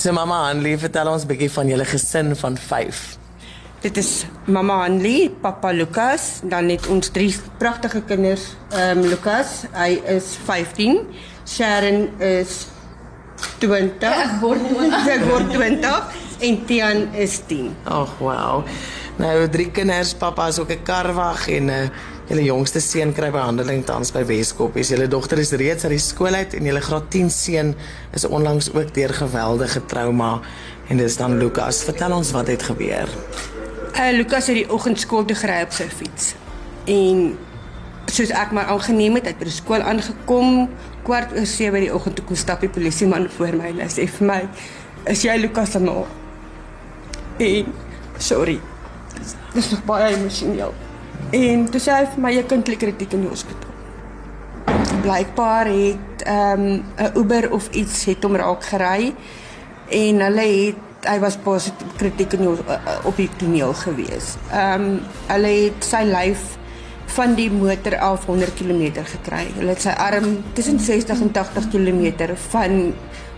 So 0.00 0.14
mamma 0.16 0.46
Anlie, 0.48 0.78
vertel 0.80 1.10
ons 1.12 1.24
'n 1.24 1.28
bietjie 1.28 1.50
van 1.52 1.68
julle 1.68 1.84
gesin 1.84 2.36
van 2.36 2.56
5. 2.56 3.18
Dit 3.82 3.96
is 3.96 4.24
mamma 4.46 4.84
Anlie, 4.84 5.28
pappa 5.28 5.72
Lukas, 5.72 6.40
dan 6.42 6.68
het 6.68 6.86
ons 6.86 7.10
drie 7.12 7.36
pragtige 7.58 8.00
kinders. 8.08 8.56
Ehm 8.72 8.98
um, 8.98 9.04
Lukas, 9.04 9.66
hy 9.72 10.00
is 10.08 10.38
15. 10.46 11.04
Sharon 11.44 12.08
is 12.18 12.66
20. 13.58 14.08
Ek 14.08 14.40
word 14.40 14.64
20. 14.72 15.08
Ek 15.16 15.24
word 15.28 15.52
20 15.52 16.02
en 16.48 16.64
Tian 16.64 17.12
is 17.12 17.36
10. 17.46 17.76
Ag, 17.84 18.16
wow. 18.18 18.64
Nou 19.16 19.48
drie 19.52 19.68
kinders, 19.70 20.14
pappa 20.14 20.48
is 20.48 20.58
ook 20.58 20.72
'n 20.72 20.82
karwag 20.82 21.48
en 21.48 21.64
'n 21.64 21.68
uh, 21.68 21.88
julle 22.30 22.44
jongste 22.46 22.78
seun 22.78 23.10
kry 23.10 23.32
behandeling 23.34 23.80
tans 23.82 24.12
by 24.14 24.20
Weskoppies. 24.22 24.92
Julle 24.92 25.08
dogter 25.10 25.40
is 25.42 25.50
reeds 25.58 25.82
uit 25.86 25.96
die 25.96 26.02
skool 26.02 26.36
uit 26.38 26.54
en 26.54 26.68
julle 26.68 26.82
graad 26.84 27.08
10 27.10 27.30
seun 27.34 27.72
is 28.14 28.26
onlangs 28.28 28.70
ook 28.70 28.92
deur 28.94 29.14
geweldige 29.16 29.82
trauma 29.90 30.36
en 30.88 31.02
dis 31.02 31.18
dan 31.18 31.34
Lukas. 31.42 31.82
Vertel 31.88 32.14
ons 32.14 32.30
wat 32.36 32.52
het 32.52 32.62
gebeur. 32.70 33.10
Uh 33.98 34.12
Lukas 34.14 34.46
het 34.46 34.60
die 34.60 34.68
oggendskool 34.70 35.26
toe 35.26 35.36
gery 35.42 35.60
op 35.66 35.74
sy 35.74 35.88
fiets. 35.90 36.34
En 36.86 37.34
soos 38.10 38.30
ek 38.30 38.54
maar 38.54 38.70
aangeneem 38.70 39.18
het, 39.18 39.32
het 39.32 39.38
by 39.42 39.50
die 39.50 39.58
skool 39.58 39.82
aangekom, 39.82 40.68
kwart 41.06 41.34
oor 41.34 41.46
7 41.46 41.82
die 41.82 41.92
oggend 41.94 42.18
toe 42.18 42.26
kom 42.30 42.38
stap 42.38 42.62
die 42.62 42.70
polisieman 42.70 43.26
voor 43.36 43.58
my 43.58 43.74
en 43.74 43.90
sê 43.90 44.06
vir 44.06 44.26
my, 44.26 44.42
"Is 45.06 45.22
jy 45.22 45.36
Lukas 45.38 45.74
ma?" 45.78 46.04
En 47.38 47.74
sorry, 48.18 48.60
Dis 49.54 49.70
nog 49.70 49.84
baie 49.84 50.14
emosioneel. 50.14 50.74
En 51.30 51.66
toe 51.70 51.78
sê 51.78 51.94
hy 51.94 52.06
vir 52.10 52.22
my 52.24 52.30
jy 52.34 52.42
kan 52.50 52.62
klik 52.66 52.80
kritiek 52.82 53.12
in 53.14 53.26
die 53.26 53.30
hospitaal. 53.30 53.68
Blykbaar 55.04 55.68
het 55.70 56.24
ehm 56.26 56.62
um, 56.62 56.84
'n 56.98 57.12
Uber 57.18 57.50
of 57.52 57.68
iets 57.70 58.04
het 58.04 58.22
hom 58.22 58.36
raak 58.36 58.64
gery 58.64 59.14
en 59.88 60.20
hulle 60.20 60.46
het 60.46 61.06
hy 61.08 61.18
was 61.18 61.36
positief 61.36 61.96
kritiek 61.96 62.32
in 62.32 62.40
die, 62.40 62.78
op 63.04 63.16
die 63.16 63.28
toneel 63.36 63.74
gewees. 63.74 64.36
Ehm 64.52 64.82
um, 64.82 65.00
hulle 65.26 65.52
het 65.64 65.84
sy 65.84 66.02
lyf 66.04 66.58
van 67.06 67.34
die 67.34 67.50
motor 67.50 67.98
af 67.98 68.26
100 68.26 68.54
km 68.54 69.04
gekry. 69.04 69.46
Hulle 69.56 69.74
het 69.74 69.82
sy 69.82 69.94
arm 69.94 70.42
tussen 70.52 70.78
60 70.78 71.20
en 71.20 71.30
80 71.30 71.70
km 71.70 72.34
van 72.50 72.92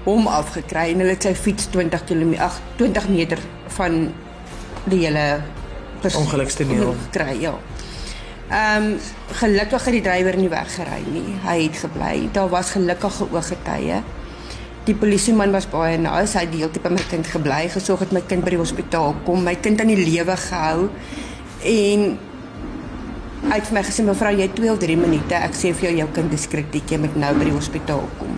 hom 0.05 0.27
af 0.27 0.53
gekry 0.57 0.93
en 0.93 1.05
hulle 1.05 1.15
het 1.15 1.23
sy 1.23 1.35
fiets 1.35 1.69
20 1.71 2.05
km 2.05 2.35
20 2.77 3.09
meter 3.09 3.39
van 3.67 4.13
die 4.85 5.05
hele 5.07 5.43
ongelukstoneel 6.03 6.97
kry, 7.15 7.37
ja. 7.41 7.55
Ehm 8.53 8.83
um, 8.85 8.99
gelukkig 9.33 9.85
het 9.85 9.95
die 9.97 10.03
drywer 10.05 10.37
nie 10.37 10.51
weggery 10.53 10.99
nie. 11.09 11.39
Hy 11.41 11.55
het 11.63 11.79
gebly. 11.81 12.29
Daar 12.37 12.51
was 12.53 12.75
gelukkige 12.75 13.25
ooggetuie. 13.33 14.03
Die 14.85 14.95
polisieman 14.95 15.55
was 15.55 15.69
baie 15.73 15.97
nice. 15.97 16.37
Hy 16.37 16.43
het 16.45 16.53
deeltyd 16.53 16.85
by 16.85 16.93
my 16.93 17.07
kind 17.09 17.31
gebly, 17.33 17.63
gesorg 17.73 18.05
dat 18.05 18.13
my 18.13 18.21
kind 18.29 18.45
by 18.45 18.53
die 18.53 18.61
hospitaal 18.61 19.17
kom, 19.25 19.41
my 19.47 19.55
kind 19.57 19.81
aan 19.81 19.95
die 19.95 20.05
lewe 20.05 20.37
gehou. 20.37 20.91
En 21.73 22.07
hy 23.49 23.57
het 23.57 23.71
vir 23.71 23.79
my 23.79 23.87
gesê 23.89 24.05
mevrou, 24.05 24.37
jy 24.37 24.51
het 24.51 24.57
2 24.61 24.73
of 24.75 24.85
3 24.85 25.01
minute. 25.01 25.41
Ek 25.49 25.57
sê 25.57 25.73
vir 25.73 25.89
jou 25.89 25.97
jou 26.03 26.13
kind 26.21 26.37
is 26.37 26.49
kritiek, 26.53 26.93
jy 26.93 27.01
moet 27.07 27.17
nou 27.25 27.33
by 27.41 27.49
die 27.49 27.57
hospitaal 27.57 28.05
kom. 28.21 28.37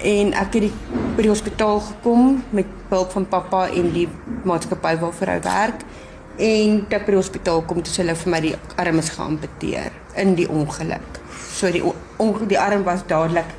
En 0.00 0.32
ek 0.32 0.56
het 0.56 0.70
die, 0.70 0.74
by 1.18 1.26
die 1.26 1.34
hospitaal 1.34 1.84
gekom 1.90 2.38
met 2.56 2.72
hulp 2.88 3.12
van 3.18 3.28
pappa 3.28 3.66
en 3.68 3.92
die 3.92 4.08
maatskappy 4.48 4.96
waarvoor 5.04 5.34
hy 5.36 5.42
werk 5.44 5.84
en 6.40 6.84
toe 6.88 6.98
by 7.04 7.12
die 7.12 7.20
hospitaal 7.20 7.62
kom 7.68 7.82
toe 7.84 7.94
hulle 8.00 8.16
vir 8.16 8.32
my 8.32 8.40
die 8.44 8.54
arm 8.80 9.00
is 9.02 9.10
geamputeer 9.14 9.92
in 10.22 10.34
die 10.38 10.48
ongeluk. 10.48 11.20
So 11.52 11.70
die 11.72 11.82
on, 11.84 12.46
die 12.48 12.58
arm 12.58 12.84
was 12.88 13.04
dadelik 13.08 13.50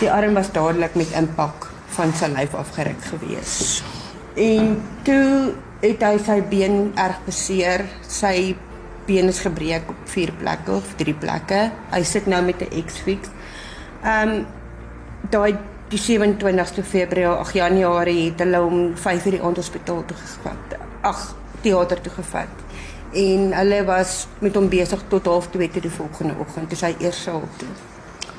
die 0.00 0.10
arm 0.10 0.34
was 0.34 0.50
dadelik 0.52 0.96
met 0.98 1.12
impak 1.14 1.68
van 1.94 2.12
sy 2.18 2.30
lyf 2.32 2.54
afgeruk 2.58 3.04
gewees. 3.12 3.82
En 4.34 4.80
toe 5.06 5.54
het 5.84 6.02
hy 6.02 6.16
sy 6.24 6.40
been 6.50 6.78
erg 6.98 7.20
beseer. 7.26 7.84
Sy 8.08 8.56
been 9.06 9.30
is 9.30 9.42
gebreek 9.44 9.86
op 9.92 10.08
vier 10.10 10.32
plekke 10.40 10.78
of 10.80 10.96
drie 10.98 11.14
plekke. 11.14 11.68
Hy 11.92 12.02
sit 12.02 12.26
nou 12.26 12.42
met 12.42 12.60
'n 12.62 12.82
X-fix. 12.86 13.28
Ehm 14.02 14.28
um, 14.28 14.46
daai 15.30 15.56
die 15.88 15.98
27ste 15.98 16.82
Februarie, 16.82 17.40
ag 17.40 17.52
Januarie 17.52 18.30
het 18.30 18.38
hulle 18.38 18.58
hom 18.58 18.94
5:00 18.96 19.30
die 19.30 19.42
aand 19.42 19.56
hospitaal 19.56 20.04
toe 20.06 20.16
gevat. 20.16 20.78
Ag 21.02 21.34
teater 21.64 22.00
toe 22.04 22.12
gevat. 22.20 22.62
En 23.14 23.50
hulle 23.54 23.80
was 23.88 24.14
met 24.44 24.54
hom 24.58 24.68
besig 24.68 25.02
tot 25.08 25.26
12:30 25.30 25.80
die 25.88 25.96
volgende 25.96 26.38
oggend. 26.44 26.70
Dis 26.70 26.84
hy 26.86 26.94
eers 26.98 27.22
sou 27.22 27.42
toe. 27.56 27.72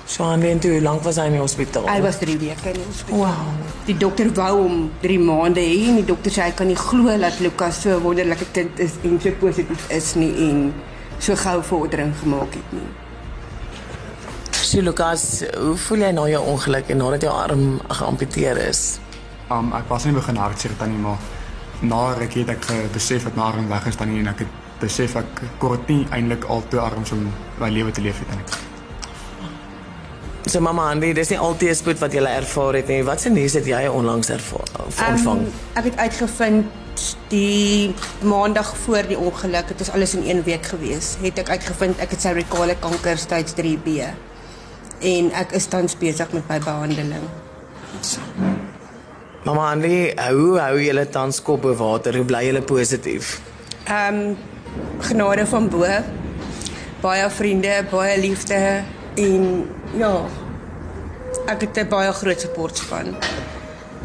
So 0.05 0.23
aan 0.23 0.43
wie 0.45 0.53
toe 0.61 0.81
lank 0.81 1.01
was 1.01 1.17
hy 1.17 1.25
in 1.31 1.37
die 1.39 1.41
hospitaal? 1.41 1.87
Hy 1.89 2.01
was 2.03 2.19
3 2.21 2.35
weke 2.37 2.69
in 2.69 2.75
die 2.77 2.83
hospitaal. 2.85 3.21
Wow. 3.23 3.69
Die 3.87 3.95
dokter 3.97 4.27
wou 4.37 4.51
hom 4.59 4.75
3 5.01 5.15
maande 5.17 5.63
hê 5.65 5.87
en 5.89 5.97
die 5.97 6.05
dokter 6.05 6.33
sê 6.35 6.43
hy 6.45 6.51
kan 6.59 6.69
nie 6.69 6.77
glo 6.77 7.15
dat 7.23 7.39
Lukas 7.41 7.79
so 7.81 7.95
'n 7.95 8.03
wonderlike 8.03 8.45
kind 8.53 8.79
is 8.79 8.99
en 9.03 9.17
so 9.21 9.31
positief 9.39 9.89
is 9.89 10.13
nie 10.15 10.29
en 10.49 10.73
so 11.19 11.35
gou 11.35 11.63
vordering 11.63 12.13
gemaak 12.21 12.53
het 12.53 12.69
nie. 12.71 12.89
Sy 14.51 14.81
Lukas, 14.81 15.43
hoe 15.57 15.75
voel 15.77 16.05
jy 16.05 16.11
na 16.11 16.27
jou 16.29 16.43
ongeluk 16.53 16.89
en 16.89 16.97
nadat 16.97 17.21
jou 17.21 17.33
arm 17.33 17.81
geamputeer 17.87 18.57
is? 18.57 18.99
Um 19.49 19.73
ek 19.73 19.89
was 19.89 20.05
nie 20.05 20.13
begin 20.13 20.35
hartseer 20.35 20.77
tannie 20.77 21.01
maar 21.01 21.17
na 21.81 22.13
ruk 22.13 22.33
het 22.33 22.49
ek 22.49 22.69
besef 22.93 23.23
dat 23.23 23.35
my 23.35 23.49
arm 23.49 23.67
weg 23.69 23.87
is 23.87 23.97
dan 23.97 24.11
nie 24.13 24.21
en 24.23 24.31
ek 24.31 24.45
het 24.45 24.61
besef 24.79 25.15
ek 25.15 25.43
kort 25.59 25.87
nie 25.91 26.05
eintlik 26.11 26.47
al 26.51 26.63
twee 26.69 26.81
arms 26.81 27.11
om 27.15 27.27
my 27.59 27.69
lewe 27.69 27.91
te 27.91 28.01
leef 28.01 28.19
het 28.23 28.33
en 28.35 28.41
ek 28.43 28.55
So 30.45 30.61
mamma 30.61 30.91
Andy, 30.91 31.09
dis 31.17 31.31
nie 31.33 31.39
altyd 31.41 31.73
spoed 31.73 31.97
wat 32.03 32.13
jy 32.13 32.21
ervaar 32.21 32.75
het 32.77 32.89
nie. 32.91 32.99
Wat 33.03 33.21
se 33.21 33.31
nuus 33.33 33.55
het 33.57 33.65
jy 33.65 33.79
onlangs 33.89 34.29
ervaar 34.29 34.69
ontvang? 34.85 35.41
Um, 35.41 35.47
ek 35.73 35.87
het 35.89 35.97
uitgevind 35.97 36.69
die 37.31 37.95
maandag 38.21 38.69
voor 38.85 39.09
die 39.09 39.17
ongeluk, 39.17 39.73
dit 39.73 39.81
is 39.81 39.89
alles 39.91 40.13
in 40.15 40.23
1 40.35 40.43
week 40.45 40.69
gewees. 40.69 41.15
Het 41.23 41.41
ek 41.41 41.49
uitgevind 41.57 41.99
ek 42.05 42.13
het 42.13 42.27
servikale 42.27 42.77
kanker 42.79 43.17
stage 43.17 43.57
3B. 43.57 44.05
En 45.01 45.33
ek 45.41 45.57
is 45.57 45.65
tans 45.73 45.97
besig 45.97 46.37
met 46.37 46.47
my 46.53 46.61
behandeling. 46.61 47.25
So. 48.05 48.21
Mama 49.45 49.67
Anlie, 49.69 50.13
hoe 50.17 50.57
hou 50.57 50.77
julle 50.81 51.03
tans 51.13 51.37
kop 51.45 51.61
bo 51.61 51.75
water? 51.77 52.15
Hoe 52.17 52.25
bly 52.25 52.47
julle 52.47 52.63
positief? 52.65 53.35
Ehm 53.85 54.15
um, 54.21 54.37
genade 55.05 55.43
van 55.45 55.67
bo. 55.69 55.85
Baie 57.03 57.27
vriende, 57.29 57.75
baie 57.91 58.15
liefde 58.17 58.57
en 59.21 59.43
ja. 59.99 60.13
Ek 61.45 61.61
het 61.61 61.77
'n 61.77 61.87
baie 61.89 62.11
groot 62.11 62.41
supportspan 62.41 63.13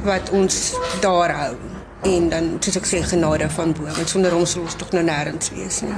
wat 0.04 0.30
ons 0.30 0.74
daar 1.00 1.32
hou. 1.32 1.56
En 2.02 2.28
dan 2.28 2.56
soos 2.60 2.76
ek 2.76 2.86
sê 2.86 3.00
genade 3.02 3.48
van 3.50 3.72
bo, 3.72 3.84
want 3.84 4.08
sonder 4.08 4.34
ons 4.36 4.50
sou 4.50 4.64
ons 4.64 4.74
tog 4.74 4.92
nou 4.92 5.04
nêrens 5.04 5.50
wees 5.54 5.80
nie. 5.80 5.96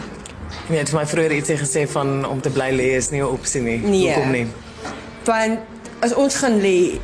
Nee, 0.69 0.79
het 0.79 0.93
my 0.93 1.07
vroeër 1.07 1.33
ietsie 1.33 1.57
gesê 1.57 1.89
van 1.91 2.25
om 2.25 2.41
te 2.41 2.51
bly 2.51 2.71
lê 2.71 2.95
is 2.97 3.11
nie 3.11 3.21
'n 3.21 3.27
opsie 3.27 3.63
nie. 3.63 3.79
Nee. 3.79 4.15
Hoekom 4.15 4.31
nie? 4.31 4.47
Want 5.25 5.59
as 6.01 6.15
ons 6.15 6.35
gaan 6.35 6.61
lê 6.61 7.01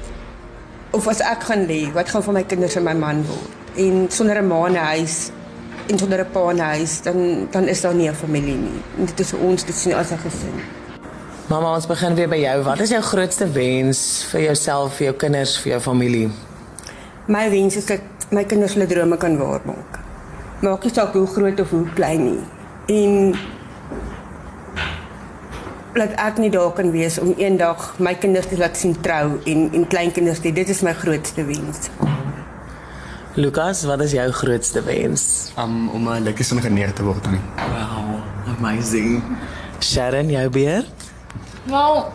of 0.90 1.08
as 1.08 1.20
ek 1.20 1.42
gaan 1.48 1.66
lê, 1.66 1.92
wat 1.92 2.08
gaan 2.08 2.22
van 2.22 2.34
my 2.34 2.44
kinders 2.44 2.76
en 2.76 2.84
my 2.84 2.94
man 2.94 3.24
word? 3.26 3.50
En 3.76 4.06
sonder 4.10 4.42
'n 4.42 4.46
ma 4.46 4.66
in 4.66 4.72
'n 4.72 4.84
huis 4.94 5.30
en 5.88 5.98
sonder 5.98 6.20
'n 6.20 6.30
pa 6.32 6.50
in 6.50 6.56
'n 6.56 6.60
huis, 6.74 7.02
dan 7.02 7.48
dan 7.50 7.68
is 7.68 7.80
daar 7.80 7.94
nie 7.94 8.08
'n 8.08 8.14
familie 8.14 8.56
nie. 8.56 8.80
En 8.98 9.04
dit 9.06 9.20
is 9.20 9.32
ons, 9.32 9.64
dit 9.64 9.84
nie 9.86 9.96
as 9.96 10.10
'n 10.10 10.18
gesin. 10.18 10.56
Mamma, 11.48 11.74
ons 11.74 11.86
begin 11.86 12.14
weer 12.14 12.28
by 12.28 12.36
jou. 12.36 12.62
Wat 12.62 12.80
is 12.80 12.90
jou 12.90 13.02
grootste 13.02 13.46
wens 13.52 14.26
vir 14.30 14.40
jouself, 14.40 14.94
vir 14.96 15.04
jou 15.04 15.16
kinders, 15.16 15.58
vir 15.58 15.70
jou 15.70 15.80
familie? 15.80 16.30
My 17.26 17.50
wens 17.50 17.76
is 17.76 17.86
dat 17.86 18.00
my 18.30 18.44
kinders 18.44 18.74
hulle 18.74 18.86
drome 18.86 19.16
kan 19.16 19.38
waarmaak. 19.38 19.98
Maak 20.60 20.84
nie 20.84 20.92
saak 20.92 21.12
hoe 21.12 21.26
groot 21.26 21.60
of 21.60 21.70
hoe 21.70 21.86
klein 21.94 22.24
nie. 22.24 22.40
En 22.86 23.34
dat 25.98 26.14
ek 26.16 26.38
nie 26.38 26.50
daar 26.50 26.72
kan 26.72 26.90
wees 26.90 27.18
om 27.18 27.34
eendag 27.36 27.94
my 27.98 28.14
kinders 28.14 28.46
te 28.50 28.58
laat 28.58 28.76
sien 28.76 28.94
trou 29.00 29.38
en 29.44 29.68
en 29.72 29.86
kleinkinders 29.86 30.40
dit 30.44 30.54
dit 30.54 30.68
is 30.68 30.82
my 30.86 30.94
grootste 30.94 31.44
wens. 31.44 31.90
Lukas, 33.38 33.84
wat 33.86 34.00
is 34.02 34.12
jou 34.16 34.30
grootste 34.34 34.82
wens? 34.82 35.52
Um, 35.58 35.88
om 35.94 36.08
'n 36.08 36.22
lekker 36.22 36.44
sinnige 36.44 36.70
neer 36.70 36.92
te 36.92 37.04
word 37.04 37.24
dan. 37.24 37.40
Wow, 37.56 38.18
amazing. 38.56 39.22
Sharon, 39.80 40.30
jou 40.30 40.48
beer? 40.50 40.84
Wel, 41.64 42.06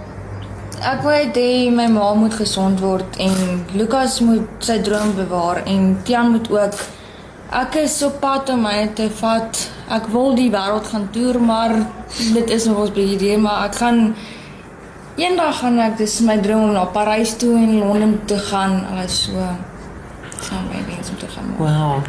ek 0.82 1.02
wou 1.02 1.14
hê 1.14 1.72
my 1.72 1.88
ma 1.88 2.14
moet 2.14 2.34
gesond 2.34 2.80
word 2.80 3.18
en 3.18 3.66
Lukas 3.74 4.20
moet 4.20 4.48
sy 4.60 4.82
droom 4.82 5.16
bewaar 5.16 5.64
en 5.64 6.00
Tian 6.04 6.32
moet 6.32 6.50
ook 6.52 6.74
Ek 7.54 7.76
is 7.84 8.00
op 8.02 8.16
pad 8.18 8.50
om 8.50 8.64
my 8.66 8.88
te 8.98 9.06
vat. 9.20 9.60
Ek 9.94 10.08
wil 10.10 10.32
die 10.34 10.48
wêreld 10.50 10.88
gaan 10.90 11.04
toer, 11.14 11.38
maar 11.38 11.76
dit 12.18 12.50
is 12.50 12.66
nog 12.66 12.80
ons 12.88 12.94
bietjie 12.96 13.20
idee, 13.20 13.36
maar 13.38 13.68
ek 13.68 13.78
gaan 13.78 14.00
eendag 15.22 15.60
gaan 15.60 15.78
ek 15.84 16.00
dis 16.00 16.16
my 16.26 16.40
droom 16.42 16.64
om 16.72 16.74
na 16.74 16.88
Parys 16.96 17.36
toe 17.38 17.52
en 17.60 17.76
Londen 17.78 18.16
te 18.26 18.40
gaan. 18.48 18.80
Alles 18.90 19.20
so. 19.28 19.46
Saam 20.48 20.66
met 20.72 20.90
wens 20.90 21.14
om 21.14 21.22
te 21.22 21.30
gaan. 21.36 21.54
Wow. 21.60 22.02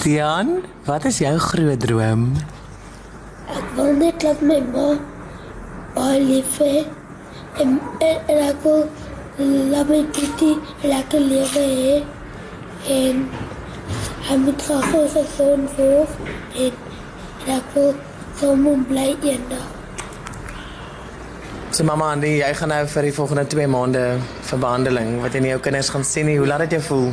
Dian, 0.00 0.54
wat 0.88 1.04
is 1.12 1.20
jou 1.20 1.34
groot 1.50 1.84
droom? 1.84 2.24
Ek 3.52 3.68
wil 3.76 3.92
net 4.00 4.24
laat 4.24 4.40
my 4.40 4.62
ma 4.72 4.88
baie 5.92 6.24
lief 6.24 6.56
hê. 6.64 6.86
En, 7.60 7.76
en, 8.00 8.16
en 8.32 8.42
ek 8.48 8.64
wil 8.64 8.86
laat 9.76 9.92
my 9.92 10.00
kitty 10.16 10.54
lekker 10.88 11.20
lewe 11.20 11.68
hê 11.68 12.00
en 12.88 13.26
hy 14.28 14.36
moet 14.44 14.62
graag 14.62 14.90
gesond 15.14 15.76
word 15.76 16.18
en 16.64 16.72
en 17.42 17.54
ek 17.56 17.72
wil 17.74 17.94
sommer 18.38 18.82
bly 18.86 19.08
eendag. 19.26 19.64
So 21.72 21.84
mamma 21.88 22.12
Andy, 22.12 22.36
jy 22.42 22.50
gaan 22.54 22.70
nou 22.70 22.82
vir 22.94 23.08
die 23.08 23.14
volgende 23.16 23.46
2 23.48 23.66
maande 23.72 24.02
vir 24.48 24.58
behandeling 24.60 25.14
wat 25.22 25.34
jy 25.34 25.40
nie 25.40 25.52
jou 25.54 25.60
kinders 25.64 25.90
gaan 25.90 26.04
sien 26.04 26.28
nie. 26.28 26.36
Hoe 26.38 26.46
laat 26.46 26.66
dit 26.66 26.76
jou 26.76 26.82
voel? 26.90 27.08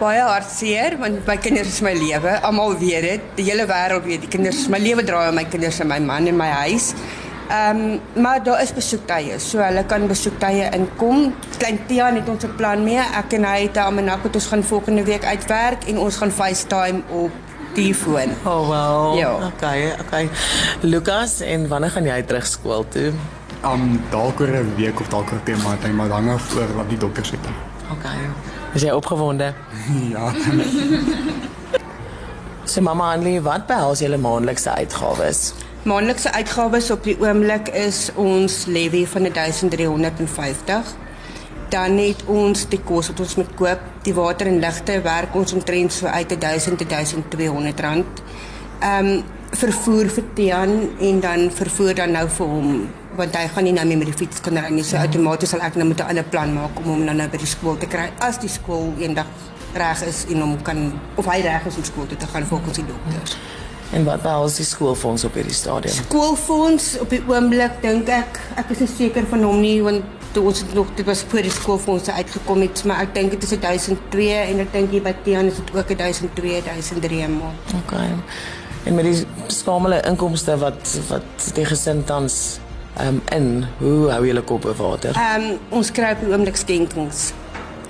Baie 0.00 0.22
hartseer 0.22 0.96
want 1.00 1.26
my 1.28 1.36
kinders 1.42 1.74
is 1.74 1.82
my 1.84 1.92
lewe. 1.96 2.36
Almal 2.46 2.76
weet 2.80 3.04
dit. 3.04 3.28
Die 3.40 3.48
hele 3.50 3.66
wêreld 3.68 4.06
weet 4.06 4.24
die 4.24 4.30
kinders 4.32 4.66
my 4.72 4.80
lewe 4.80 5.04
draai 5.04 5.28
om 5.32 5.36
my 5.40 5.44
kinders 5.50 5.80
en 5.84 5.90
my 5.90 5.98
man 6.04 6.30
en 6.30 6.38
my 6.38 6.48
huis. 6.62 6.92
Ehm 7.48 8.00
um, 8.16 8.22
maar 8.22 8.42
daar 8.42 8.62
is 8.62 8.72
besoektye. 8.72 9.38
So 9.38 9.58
hulle 9.58 9.84
kan 9.86 10.06
besoektye 10.06 10.70
inkom. 10.74 11.34
Klein 11.58 11.78
Tia 11.86 12.12
het 12.14 12.28
ons 12.28 12.44
'n 12.44 12.54
plan 12.56 12.84
mee. 12.84 12.98
Ek 12.98 13.32
en 13.32 13.44
hy 13.44 13.62
het 13.62 13.76
'n 13.76 13.78
almanak 13.78 14.22
wat 14.22 14.34
ons 14.34 14.46
gaan 14.46 14.62
volgende 14.62 15.04
week 15.04 15.24
uitwerk 15.24 15.84
en 15.84 15.98
ons 15.98 16.16
gaan 16.16 16.30
FaceTime 16.30 17.02
op 17.08 17.30
die 17.74 17.94
foon. 17.94 18.30
Oh 18.44 18.68
wel. 18.68 19.16
Ja. 19.16 19.52
Okay, 19.54 19.92
okay. 20.00 20.30
Lukas, 20.80 21.40
en 21.40 21.68
wanneer 21.68 21.90
gaan 21.90 22.04
jy 22.04 22.22
terug 22.22 22.46
skool 22.46 22.88
toe? 22.88 23.12
Um 23.64 24.02
dalk 24.10 24.40
oor 24.40 24.48
'n 24.48 24.74
week 24.76 25.00
of 25.00 25.08
dalk 25.08 25.32
oor 25.32 25.40
'n 25.44 25.62
maand, 25.62 25.94
maar 25.94 26.08
hang 26.08 26.30
af 26.30 26.54
oor 26.56 26.74
wat 26.76 26.88
die 26.88 26.98
dokter 26.98 27.24
sê. 27.24 27.36
Okay. 27.92 28.18
Is 28.74 28.82
jy 28.82 28.90
opgewonde? 28.90 29.52
ja. 30.14 30.32
So 32.64 32.80
mamma 32.80 33.12
Andy, 33.12 33.40
wat 33.40 33.66
behels 33.66 34.00
julle 34.02 34.18
maandelikse 34.18 34.70
uitgawes? 34.70 35.52
Maandelikse 35.86 36.32
uitgawes 36.34 36.88
op 36.90 37.04
die 37.06 37.14
oomblik 37.22 37.68
is 37.78 38.08
ons 38.18 38.64
levy 38.66 39.04
van 39.06 39.28
1350. 39.30 40.88
Dan 41.70 41.98
het 42.02 42.24
ons 42.26 42.64
die 42.72 42.80
kos 42.82 43.12
wat 43.12 43.20
ons 43.22 43.34
moet 43.38 43.52
koop, 43.54 43.84
die 44.02 44.14
water 44.16 44.50
en 44.50 44.58
ligte 44.58 44.96
werk 45.04 45.36
ons 45.38 45.54
omtrent 45.54 45.94
so 45.94 46.10
uit 46.10 46.32
1000 46.40 46.82
tot 46.82 46.90
1200 46.90 47.84
rand. 47.86 48.22
Ehm 48.80 49.12
um, 49.12 49.22
vervoer 49.56 50.10
vir 50.10 50.24
Tian 50.34 50.72
en 51.00 51.20
dan 51.22 51.46
vervoer 51.54 51.94
dan 51.94 52.10
nou 52.12 52.24
vir 52.28 52.46
hom 52.50 52.72
want 53.16 53.36
hy 53.38 53.44
gaan 53.54 53.64
nie 53.64 53.72
nou 53.72 53.84
meer 53.86 54.00
met 54.00 54.10
die 54.10 54.16
fiets 54.18 54.42
kan 54.42 54.58
ry 54.58 54.72
nie. 54.74 54.84
So 54.84 54.98
outomaties 54.98 55.54
sal 55.54 55.62
ek 55.62 55.78
nou 55.78 55.86
moet 55.86 56.02
'n 56.02 56.08
ander 56.10 56.24
plan 56.24 56.52
maak 56.54 56.80
om 56.82 56.90
hom 56.90 57.04
nou 57.04 57.14
nou 57.14 57.28
by 57.28 57.38
die 57.38 57.52
skool 57.54 57.78
te 57.78 57.86
kry 57.86 58.10
as 58.18 58.42
die 58.42 58.50
skool 58.50 58.90
eendag 58.98 59.30
reg 59.74 60.02
is 60.02 60.26
en 60.34 60.40
hom 60.40 60.58
kan 60.62 60.92
of 61.14 61.30
hy 61.30 61.38
reg 61.46 61.66
is 61.66 61.76
om 61.76 61.84
skool 61.84 62.06
toe 62.06 62.18
te 62.18 62.26
gaan 62.26 62.46
volgens 62.46 62.76
die 62.76 62.86
dokters. 62.86 63.38
En 63.94 64.04
wat 64.04 64.22
behels 64.22 64.58
die 64.58 64.66
skoolfonds 64.66 65.24
op 65.24 65.34
hierdie 65.38 65.54
stadium? 65.54 65.94
Skoolfonds 65.94 66.96
op 67.00 67.10
die 67.10 67.22
oomblik 67.28 67.78
dink 67.82 68.08
ek 68.10 68.40
ek 68.58 68.74
is 68.74 68.82
nie 68.82 68.90
seker 68.90 69.26
van 69.30 69.46
hom 69.46 69.60
nie 69.62 69.78
want 69.84 70.04
toe 70.36 70.44
ons 70.50 70.60
het 70.60 70.74
nog 70.76 70.90
dit 70.98 71.06
was 71.06 71.22
voor 71.28 71.46
die 71.46 71.52
skoolfondse 71.54 72.12
uitgekom 72.12 72.60
het, 72.60 72.82
maar 72.84 73.06
ek 73.06 73.14
dink 73.14 73.32
dit 73.32 73.46
is 73.46 73.54
1002 73.62 74.34
en 74.42 74.60
ek 74.66 74.74
dink 74.74 74.92
hier 74.92 75.04
by 75.04 75.14
Tian 75.24 75.48
is 75.48 75.56
dit 75.62 75.72
ook 75.72 75.94
1002 75.94 76.60
1003 76.66 77.28
maand. 77.32 77.72
Okay. 77.84 78.10
En 78.86 78.94
met 78.94 79.08
die 79.08 79.24
skamele 79.46 80.02
inkomste 80.06 80.58
wat 80.60 80.92
wat 81.08 81.50
die 81.56 81.64
gesin 81.64 82.04
tans 82.04 82.58
ehm 82.96 83.16
um, 83.16 83.22
in, 83.36 83.48
hoe 83.78 84.10
hou 84.10 84.22
julle 84.26 84.42
kop 84.42 84.64
oor 84.64 84.76
water? 84.76 85.16
Ehm 85.16 85.50
um, 85.50 85.58
ons 85.80 85.92
kry 85.92 86.12
op 86.16 86.22
die 86.24 86.30
oomblik 86.32 86.56
skenkings. 86.56 87.30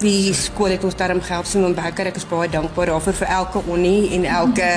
Die 0.01 0.35
skool 0.37 0.75
het 0.75 0.85
ons 0.85 0.97
darm 0.99 1.23
gehelp 1.25 1.47
sien 1.49 1.65
om 1.65 1.75
beker. 1.77 2.11
Ek 2.11 2.19
is 2.21 2.27
baie 2.29 2.51
dankbaar 2.53 2.93
daarvoor 2.93 3.17
vir 3.23 3.31
elke 3.39 3.63
onnie 3.73 4.11
en 4.17 4.27
elke 4.29 4.71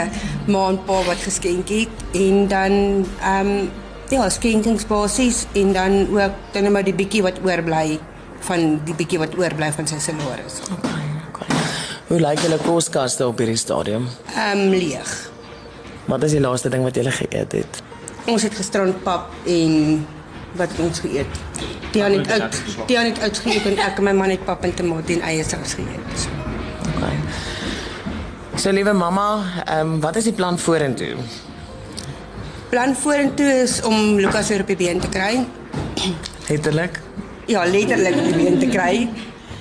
maandpa 0.47 1.01
wat 1.09 1.23
geskenk 1.25 1.71
het 1.73 2.03
en 2.15 2.47
dan 2.51 2.75
ehm 3.19 3.51
um, 3.51 3.69
ja, 4.09 4.25
skenkings 4.29 4.87
basies 4.89 5.43
en 5.53 5.73
dan 5.73 5.99
ook 6.09 6.37
dan 6.53 6.63
net 6.65 6.71
maar 6.73 6.85
die 6.87 6.95
bietjie 6.97 7.21
wat 7.21 7.37
oorbly 7.45 7.99
van 8.47 8.79
die 8.85 8.95
bietjie 8.97 9.19
wat 9.21 9.35
oorbly 9.37 9.71
van 9.75 9.87
sy 9.87 9.99
salaris. 10.01 10.61
Okay. 10.73 11.03
okay. 11.27 11.59
Hoe 12.07 12.21
lyk 12.23 12.41
julle 12.41 12.57
koskaste 12.63 13.27
op 13.27 13.37
hierdie 13.37 13.59
stadium? 13.59 14.07
Ehm 14.35 14.65
um, 14.65 14.73
leeg. 14.73 15.11
Wat 16.09 16.23
is 16.25 16.33
die 16.33 16.41
laaste 16.41 16.71
ding 16.73 16.83
wat 16.87 16.95
julle 16.97 17.11
geëet 17.13 17.51
het? 17.59 17.83
Ons 18.29 18.47
het 18.47 18.55
gisterand 18.57 19.03
pap 19.03 19.29
en 19.45 20.05
wat 20.57 20.69
ons 20.77 20.99
geëet. 20.99 21.39
Tiaan 21.91 22.11
het 22.11 22.31
uit 22.31 22.63
Tiaan 22.85 23.05
het 23.05 23.19
uitgeëet 23.19 23.65
en 23.65 23.77
ek 23.77 23.97
en 23.97 24.03
my 24.03 24.13
man 24.13 24.33
het 24.33 24.45
pap 24.45 24.63
en 24.63 24.73
tomaat 24.73 25.09
en 25.09 25.21
eie 25.21 25.43
sous 25.43 25.75
geëet. 25.77 26.25
Okay. 26.95 27.15
So 28.55 28.71
liewe 28.75 28.93
mamma, 28.93 29.27
ehm 29.65 29.93
um, 29.93 29.99
wat 29.99 30.15
is 30.15 30.29
die 30.29 30.33
plan 30.33 30.59
vorentoe? 30.59 31.15
Plan 32.69 32.95
vorentoe 32.95 33.51
is 33.61 33.81
om 33.81 34.19
Lukas 34.19 34.49
weer 34.49 34.61
op 34.61 34.67
die 34.67 34.77
been 34.77 34.99
te 34.99 35.09
kry. 35.09 35.45
Letterlik? 36.47 36.99
Ja, 37.45 37.65
letterlik 37.65 38.15
op 38.15 38.25
die 38.25 38.43
been 38.43 38.59
te 38.59 38.67
kry. 38.67 39.09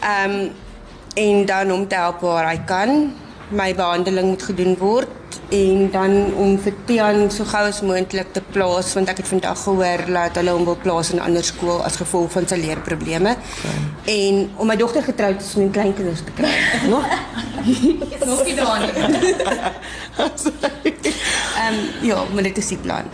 Ehm 0.00 0.30
um, 0.30 0.50
en 1.18 1.46
dan 1.46 1.72
om 1.72 1.88
te 1.88 1.94
help 1.94 2.20
waar 2.20 2.46
hy 2.48 2.58
kan. 2.66 3.12
My 3.48 3.74
behandeling 3.74 4.28
moet 4.28 4.42
gedoen 4.42 4.76
word 4.78 5.08
en 5.48 5.90
dan 5.90 6.34
om 6.34 6.58
vir 6.60 6.74
Tian 6.86 7.30
so 7.30 7.44
gou 7.48 7.62
as 7.68 7.80
moontlik 7.80 8.32
te 8.32 8.42
plaas 8.52 8.92
want 8.96 9.08
ek 9.08 9.22
het 9.22 9.28
vandag 9.28 9.62
gehoor 9.62 10.04
dat 10.12 10.36
hulle 10.40 10.56
hom 10.56 10.64
wil 10.68 10.76
plaas 10.82 11.12
in 11.12 11.18
'n 11.18 11.24
ander 11.24 11.44
skool 11.44 11.82
as 11.84 11.96
gevolg 11.96 12.32
van 12.32 12.48
sy 12.48 12.56
leerprobleme. 12.56 13.36
Okay. 13.36 13.80
En 14.16 14.50
om 14.56 14.66
my 14.66 14.76
dogter 14.76 15.02
getroud 15.02 15.38
te 15.38 15.44
sien 15.44 15.62
en 15.62 15.70
kleinkinders 15.70 16.20
te 16.24 16.32
kry. 16.32 16.52
Nog 16.92 17.06
Nog 18.26 18.44
nie 18.44 18.54
daar 18.54 18.80
nie. 18.80 18.92
Ehm 21.58 21.74
um, 21.74 22.06
ja, 22.06 22.24
maar 22.32 22.42
dit 22.42 22.56
is 22.56 22.66
die 22.66 22.78
plan. 22.78 23.04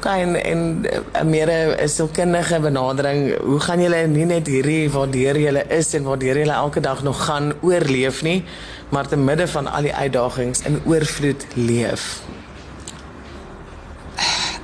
Okay, 0.00 0.22
en 0.22 0.34
en 0.44 0.86
'n 1.12 1.28
meer 1.28 1.48
'n 1.82 1.88
sielkundige 1.88 2.60
benadering. 2.60 3.36
Hoe 3.40 3.60
gaan 3.60 3.80
julle 3.82 4.06
nie 4.06 4.24
net 4.24 4.46
hierdie 4.46 4.90
waardeur 4.90 5.36
julle 5.38 5.64
is 5.68 5.94
en 5.94 6.02
waardeur 6.02 6.38
julle 6.38 6.52
elke 6.52 6.80
dag 6.80 7.02
nog 7.02 7.24
gaan 7.24 7.52
oorleef 7.60 8.22
nie, 8.22 8.44
maar 8.88 9.08
te 9.08 9.16
midde 9.16 9.48
van 9.48 9.66
al 9.66 9.82
die 9.82 9.94
uitdagings 9.94 10.60
in 10.62 10.80
oorvloed 10.84 11.46
leef? 11.54 12.22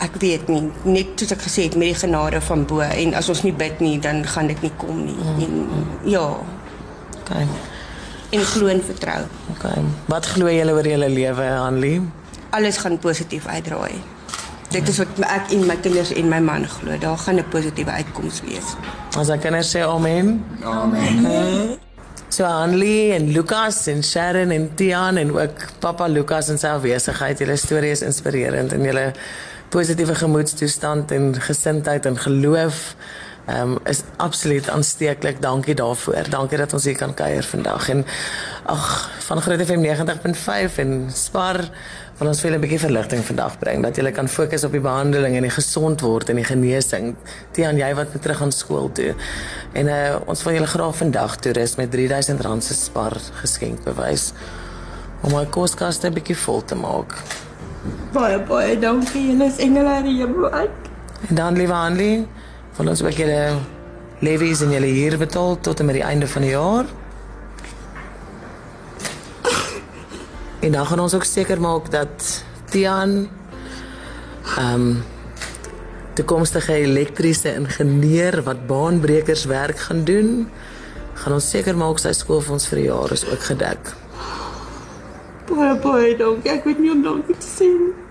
Ek 0.00 0.14
weet 0.20 0.48
nie, 0.48 0.70
net 0.84 1.06
soos 1.16 1.32
ek 1.32 1.42
gesê 1.42 1.62
het 1.68 1.76
met 1.76 1.86
die 1.92 1.94
genade 1.94 2.40
van 2.40 2.64
bo 2.64 2.80
en 2.80 3.14
as 3.14 3.28
ons 3.28 3.42
nie 3.42 3.52
bid 3.52 3.80
nie, 3.80 3.98
dan 3.98 4.26
gaan 4.26 4.46
dit 4.46 4.60
nie 4.62 4.72
kom 4.76 5.04
nie. 5.04 5.16
Mm. 5.16 5.40
En 5.42 5.86
ja, 6.04 6.36
Okay. 7.20 7.46
en 8.30 8.40
glo 8.40 8.66
en 8.66 8.82
vertrou. 8.84 9.22
Okay. 9.56 9.82
Wat 10.06 10.26
glo 10.26 10.48
julle 10.48 10.72
oor 10.72 10.86
julle 10.86 11.08
lewe, 11.08 11.42
Hanlie? 11.42 12.00
Alles 12.50 12.76
gaan 12.76 12.98
positief 12.98 13.46
uitdraai. 13.46 14.15
Dit 14.70 14.88
is 14.88 14.98
wat 14.98 15.20
ek 15.30 15.52
en 15.54 15.66
my 15.66 15.76
kinders 15.80 16.12
en 16.12 16.28
my 16.28 16.40
man 16.42 16.66
glo. 16.68 16.98
Daar 16.98 17.18
gaan 17.18 17.38
'n 17.38 17.48
positiewe 17.48 17.90
uitkoms 17.90 18.40
wees. 18.40 18.74
As 19.18 19.28
ek 19.28 19.40
kan 19.40 19.62
sê 19.62 19.80
amen. 19.80 20.44
Amen. 20.62 21.78
So 22.28 22.44
Hanlie 22.44 23.12
en 23.12 23.30
Lukas 23.32 23.86
en 23.86 24.02
Sharon 24.04 24.50
en 24.50 24.74
Tian 24.74 25.16
en 25.16 25.30
ook 25.32 25.78
Papa 25.78 26.06
Lukas 26.06 26.48
en 26.48 26.58
sy 26.58 26.66
afwesigheid. 26.66 27.38
Julle 27.38 27.56
storie 27.56 27.90
is 27.90 28.02
inspirerend 28.02 28.72
en 28.72 28.82
julle 28.82 29.12
positiewe 29.68 30.14
gemoedstoestand 30.14 31.10
en 31.10 31.40
gesindheid 31.40 32.06
en 32.06 32.18
geloof 32.18 32.94
ehm 33.46 33.70
um, 33.70 33.78
is 33.84 34.02
absoluut 34.16 34.68
aansteeklik. 34.70 35.42
Dankie 35.42 35.74
daarvoor. 35.74 36.30
Dankie 36.30 36.58
dat 36.58 36.72
ons 36.72 36.84
hier 36.84 36.96
kan 36.96 37.14
kuier 37.14 37.44
vandag. 37.44 37.88
En 37.88 38.04
ag, 38.64 39.10
van 39.18 39.40
Groot 39.40 39.62
FM 39.62 39.84
90.5 39.84 40.78
en 40.82 41.06
Spar 41.14 41.60
wil 42.18 42.28
ons 42.28 42.40
vir 42.40 42.50
julle 42.50 42.58
'n 42.58 42.64
bietjie 42.64 42.80
verligting 42.80 43.24
vandag 43.24 43.58
bring 43.58 43.82
dat 43.82 43.96
julle 43.96 44.10
kan 44.10 44.28
fokus 44.28 44.64
op 44.64 44.72
die 44.72 44.80
behandeling 44.80 45.36
en 45.36 45.42
die 45.42 45.50
gesond 45.50 46.00
word 46.00 46.28
en 46.28 46.36
die 46.36 46.44
genesing. 46.44 47.14
Tian, 47.52 47.76
jy 47.76 47.94
wat 47.94 48.12
moet 48.12 48.22
terug 48.22 48.42
aan 48.42 48.52
skool 48.52 48.92
toe. 48.92 49.14
En 49.72 49.86
uh, 49.86 50.16
ons 50.26 50.42
wil 50.42 50.52
julle 50.52 50.66
graag 50.66 50.96
vandag 50.96 51.36
toerus 51.36 51.76
met 51.76 51.94
R3000 51.96 52.58
se 52.58 52.74
Spar 52.74 53.16
geskenkbewys 53.42 54.32
om 55.22 55.32
my 55.32 55.46
koskaste 55.46 56.08
'n 56.08 56.14
bietjie 56.14 56.36
vol 56.36 56.64
te 56.64 56.74
maak. 56.74 57.14
Baie 58.12 58.38
baie 58.38 58.78
dankie. 58.78 59.26
Julle 59.30 59.46
is 59.46 59.58
engele 59.58 60.02
die 60.02 60.16
hemel 60.18 60.50
uit. 60.50 60.70
En 61.28 61.34
dan 61.34 61.56
liewe 61.56 61.72
Hanlie, 61.72 62.26
wil 62.76 62.92
ons 62.92 63.02
ook 63.02 63.16
julle 63.16 63.56
levies 64.24 64.60
en 64.64 64.72
julle 64.72 64.92
huur 64.92 65.18
betaal 65.18 65.58
tot 65.60 65.80
en 65.80 65.88
met 65.88 65.98
die 65.98 66.04
einde 66.04 66.28
van 66.28 66.44
die 66.44 66.52
jaar. 66.52 66.84
En 70.60 70.72
dan 70.72 70.86
gaan 70.86 71.00
ons 71.00 71.14
ook 71.14 71.24
seker 71.24 71.60
maak 71.60 71.90
dat 71.90 72.44
Tian 72.70 73.28
ehm 74.56 74.72
um, 74.72 75.04
toekomstige 76.16 76.72
elektriese 76.72 77.52
ingenieur 77.54 78.40
wat 78.42 78.66
baanbrekers 78.66 79.44
werk 79.44 79.78
gaan 79.78 80.04
doen, 80.04 80.48
gaan 81.14 81.32
ons 81.36 81.50
seker 81.50 81.76
maak 81.76 82.00
sy 82.00 82.12
skoolfonds 82.16 82.68
vir 82.70 82.80
die 82.80 82.86
jaar 82.86 83.12
is 83.12 83.26
ook 83.28 83.44
gedek. 83.50 83.92
Baie 85.50 85.76
baie 85.84 86.16
dankie. 86.16 86.50
Ek 86.56 86.64
weet 86.64 86.80
nie 86.80 86.90
om 86.94 87.04
dankie 87.04 87.36
te 87.36 87.50
sê 87.50 87.68
nie. 87.68 88.05